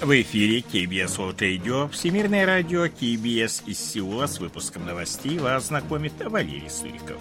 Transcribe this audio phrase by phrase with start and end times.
[0.00, 6.14] В эфире KBS World Radio, Всемирное радио KBS из Сеула с выпуском новостей вас знакомит
[6.24, 7.18] Валерий Суриков.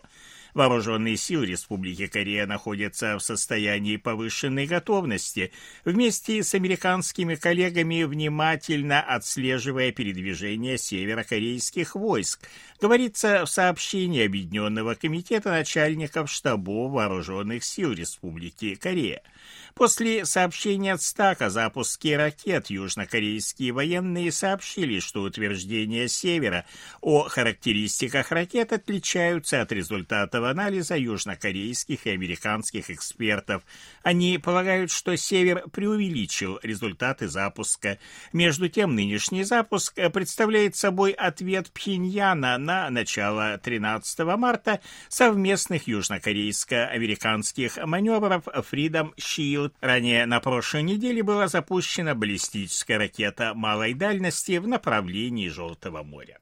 [0.54, 5.52] Вооруженные силы Республики Корея находятся в состоянии повышенной готовности,
[5.86, 12.42] вместе с американскими коллегами внимательно отслеживая передвижение северокорейских войск,
[12.82, 19.22] говорится в сообщении Объединенного комитета начальников штабов вооруженных сил Республики Корея.
[19.74, 26.66] После сообщения от СТАК о запуске ракет южнокорейские военные сообщили, что утверждения Севера
[27.00, 33.64] о характеристиках ракет отличаются от результатов анализа южнокорейских и американских экспертов.
[34.04, 38.00] Они полагают, что Север преувеличил результаты запуска.
[38.34, 48.48] Между тем, нынешний запуск представляет собой ответ Пхеньяна на начало 13 марта совместных южнокорейско-американских маневров
[48.48, 49.74] Freedom Shield.
[49.82, 56.40] Ранее на прошлой неделе была запущена баллистическая ракета малой дальности в направлении Желтого моря.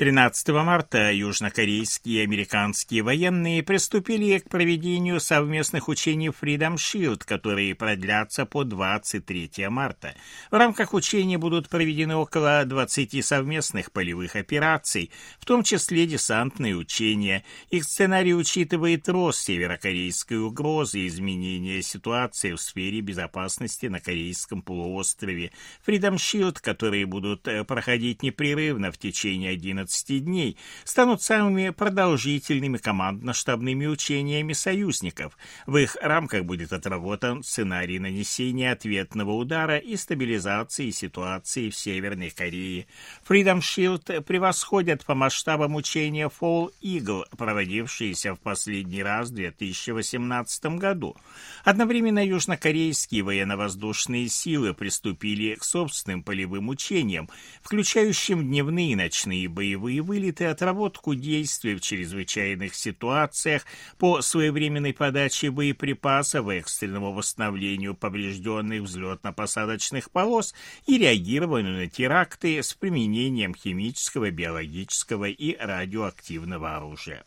[0.00, 8.46] 13 марта южнокорейские и американские военные приступили к проведению совместных учений Freedom Shield, которые продлятся
[8.46, 10.14] по 23 марта.
[10.50, 17.44] В рамках учений будут проведены около 20 совместных полевых операций, в том числе десантные учения.
[17.68, 25.52] Их сценарий учитывает рост северокорейской угрозы и изменение ситуации в сфере безопасности на Корейском полуострове.
[25.86, 32.78] Freedom Shield, которые будут э, проходить непрерывно в течение 11 15 дней станут самыми продолжительными
[32.78, 35.36] командно-штабными учениями союзников.
[35.66, 42.86] В их рамках будет отработан сценарий нанесения ответного удара и стабилизации ситуации в Северной Корее.
[43.28, 51.16] Freedom Shield превосходят по масштабам учения Fall Eagle, проводившиеся в последний раз в 2018 году.
[51.64, 57.28] Одновременно южнокорейские военно-воздушные силы приступили к собственным полевым учениям,
[57.62, 63.64] включающим дневные и ночные боевые боевые вылеты, отработку действий в чрезвычайных ситуациях
[63.98, 70.54] по своевременной подаче боеприпасов, экстренному восстановлению поврежденных взлетно-посадочных полос
[70.86, 77.24] и реагированию на теракты с применением химического, биологического и радиоактивного оружия.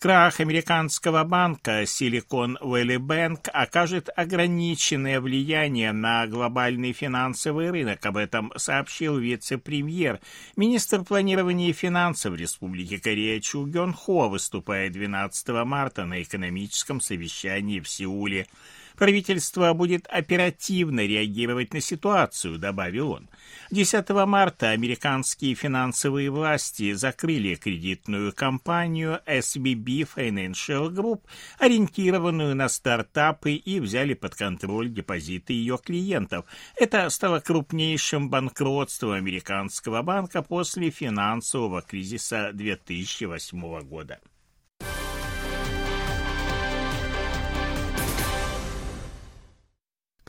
[0.00, 8.06] Крах американского банка Silicon Valley Bank окажет ограниченное влияние на глобальный финансовый рынок.
[8.06, 10.18] Об этом сообщил вице-премьер,
[10.56, 17.80] министр планирования и финансов Республики Корея Чу Гён Хо, выступая 12 марта на экономическом совещании
[17.80, 18.46] в Сеуле.
[19.00, 23.30] Правительство будет оперативно реагировать на ситуацию, добавил он.
[23.70, 31.22] 10 марта американские финансовые власти закрыли кредитную компанию SBB Financial Group,
[31.58, 36.44] ориентированную на стартапы, и взяли под контроль депозиты ее клиентов.
[36.76, 44.20] Это стало крупнейшим банкротством американского банка после финансового кризиса 2008 года.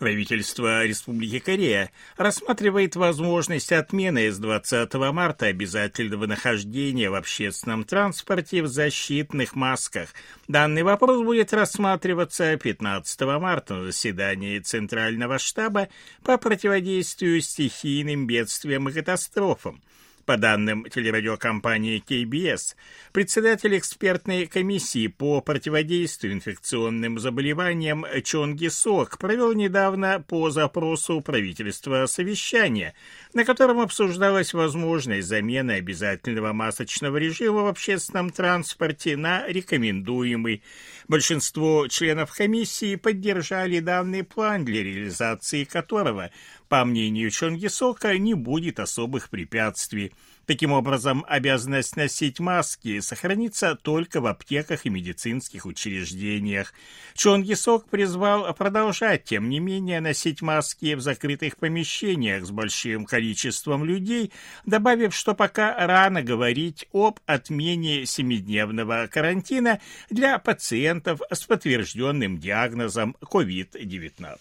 [0.01, 8.67] Правительство Республики Корея рассматривает возможность отмены с 20 марта обязательного нахождения в общественном транспорте в
[8.67, 10.09] защитных масках.
[10.47, 15.87] Данный вопрос будет рассматриваться 15 марта на заседании Центрального штаба
[16.23, 19.83] по противодействию стихийным бедствиям и катастрофам.
[20.31, 22.75] По данным телерадиокомпании KBS,
[23.11, 32.05] председатель экспертной комиссии по противодействию инфекционным заболеваниям Чон Ги Сок провел недавно по запросу правительства
[32.05, 32.93] совещание,
[33.33, 40.63] на котором обсуждалась возможность замены обязательного масочного режима в общественном транспорте на рекомендуемый.
[41.09, 46.31] Большинство членов комиссии поддержали данный план, для реализации которого
[46.71, 50.13] по мнению Чонгисока, не будет особых препятствий.
[50.45, 56.73] Таким образом, обязанность носить маски сохранится только в аптеках и медицинских учреждениях.
[57.13, 64.31] Чонгисок призвал продолжать, тем не менее, носить маски в закрытых помещениях с большим количеством людей,
[64.65, 74.37] добавив, что пока рано говорить об отмене семидневного карантина для пациентов с подтвержденным диагнозом COVID-19.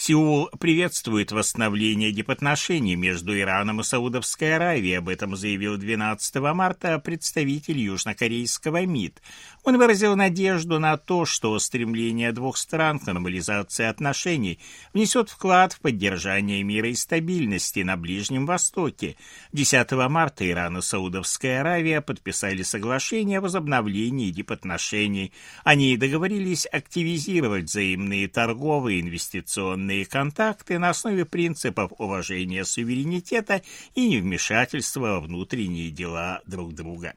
[0.00, 4.98] Сеул приветствует восстановление дипотношений между Ираном и Саудовской Аравией.
[4.98, 9.20] Об этом заявил 12 марта представитель южнокорейского МИД.
[9.68, 14.58] Он выразил надежду на то, что стремление двух стран к нормализации отношений
[14.94, 19.16] внесет вклад в поддержание мира и стабильности на Ближнем Востоке.
[19.52, 25.34] 10 марта Иран и Саудовская Аравия подписали соглашение о возобновлении дипотношений.
[25.64, 33.60] Они договорились активизировать взаимные торговые и инвестиционные контакты на основе принципов уважения суверенитета
[33.94, 37.12] и невмешательства во внутренние дела друг друга.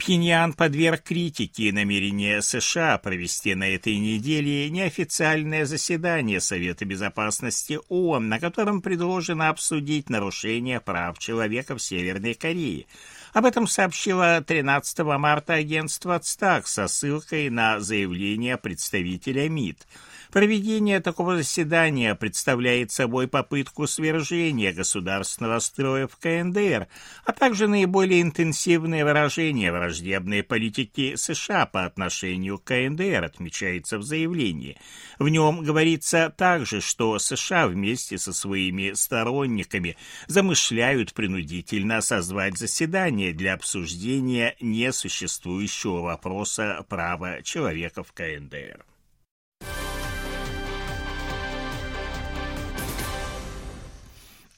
[0.00, 8.40] Пхеньян подверг критике намерение США провести на этой неделе неофициальное заседание Совета Безопасности ООН, на
[8.40, 12.86] котором предложено обсудить нарушения прав человека в Северной Корее.
[13.34, 19.86] Об этом сообщило 13 марта агентство ЦТАК со ссылкой на заявление представителя МИД–
[20.30, 26.86] Проведение такого заседания представляет собой попытку свержения государственного строя в КНДР,
[27.24, 34.78] а также наиболее интенсивное выражение враждебной политики США по отношению к КНДР, отмечается в заявлении.
[35.18, 39.96] В нем говорится также, что США вместе со своими сторонниками
[40.28, 48.84] замышляют принудительно созвать заседание для обсуждения несуществующего вопроса права человека в КНДР.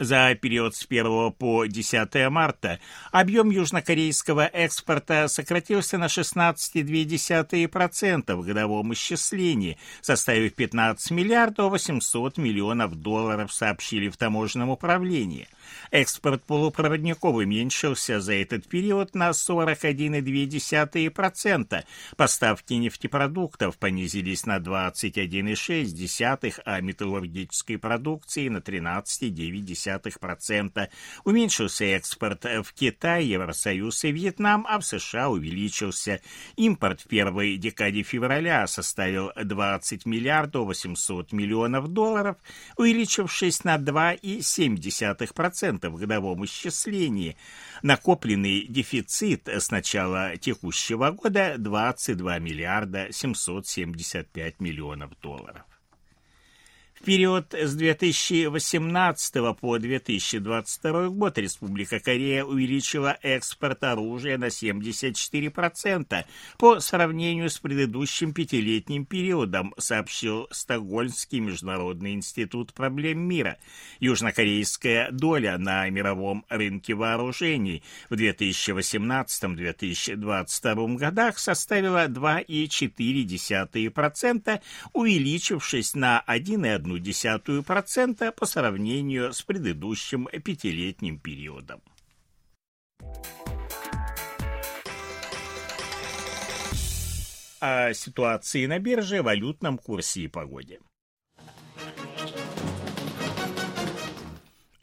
[0.02, 2.81] За период с 1 по 10 марта
[3.12, 13.52] объем южнокорейского экспорта сократился на 16,2% в годовом исчислении, составив 15 миллиардов 800 миллионов долларов,
[13.52, 15.46] сообщили в таможенном управлении.
[15.93, 21.84] Экспорт полупроводников уменьшился за этот период на 41,2%.
[22.16, 29.92] Поставки нефтепродуктов понизились на 21,6%, а металлургической продукции на 13,9%.
[31.25, 36.21] Уменьшился экспорт в Китай, Евросоюз и Вьетнам, а в США увеличился.
[36.56, 42.37] Импорт в первой декаде февраля составил 20 миллиардов 800 миллионов долларов,
[42.77, 47.37] увеличившись на 2,7% 2,5% в годовом исчислении.
[47.83, 55.62] Накопленный дефицит с начала текущего года 22 миллиарда 775 миллионов долларов.
[57.02, 66.25] В период с 2018 по 2022 год Республика Корея увеличила экспорт оружия на 74%
[66.59, 73.59] по сравнению с предыдущим пятилетним периодом, сообщил Стокгольмский международный институт проблем мира.
[73.99, 84.61] Южнокорейская доля на мировом рынке вооружений в 2018-2022 годах составила 2,4%,
[84.92, 91.80] увеличившись на 1,1 0,1% по сравнению с предыдущим пятилетним периодом.
[97.61, 100.80] О ситуации на бирже, валютном курсе и погоде.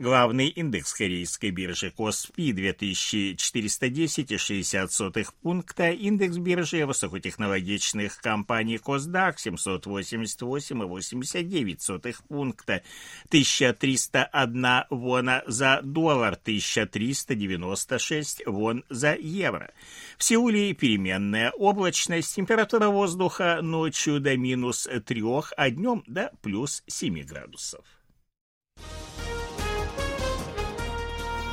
[0.02, 12.82] Главный индекс корейской биржи Коспи 2410,60 пункта, индекс биржи высокотехнологичных компаний Косдак 788,89 пункта,
[13.28, 19.74] 1301 вона за доллар, 1396 вон за евро.
[20.18, 25.22] В Сеуле переменная облачность, температура воздуха ночью до минус 3,
[25.58, 27.99] а днем до плюс 7 градусов.